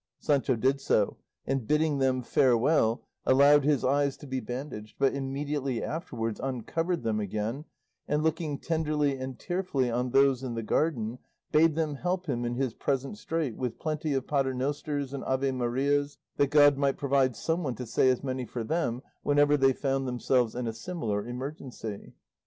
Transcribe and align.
Sancho 0.17 0.55
did 0.55 0.81
so, 0.81 1.17
and, 1.45 1.67
bidding 1.67 1.99
them 1.99 2.23
farewell, 2.23 3.05
allowed 3.23 3.63
his 3.63 3.85
eyes 3.85 4.17
to 4.17 4.25
be 4.25 4.39
bandaged, 4.39 4.95
but 4.97 5.13
immediately 5.13 5.83
afterwards 5.83 6.39
uncovered 6.39 7.03
them 7.03 7.19
again, 7.19 7.65
and 8.07 8.23
looking 8.23 8.57
tenderly 8.57 9.15
and 9.19 9.37
tearfully 9.37 9.91
on 9.91 10.09
those 10.09 10.41
in 10.41 10.55
the 10.55 10.63
garden, 10.63 11.19
bade 11.51 11.75
them 11.75 11.93
help 11.93 12.25
him 12.25 12.45
in 12.45 12.55
his 12.55 12.73
present 12.73 13.15
strait 13.15 13.55
with 13.55 13.77
plenty 13.77 14.15
of 14.15 14.25
Paternosters 14.25 15.13
and 15.13 15.23
Ave 15.25 15.51
Marias, 15.51 16.17
that 16.37 16.49
God 16.49 16.77
might 16.77 16.97
provide 16.97 17.35
some 17.35 17.61
one 17.61 17.75
to 17.75 17.85
say 17.85 18.09
as 18.09 18.23
many 18.23 18.43
for 18.45 18.63
them, 18.63 19.03
whenever 19.21 19.55
they 19.55 19.71
found 19.71 20.07
themselves 20.07 20.55
in 20.55 20.65
a 20.65 20.73
similar 20.73 21.27
emergency. 21.27 22.15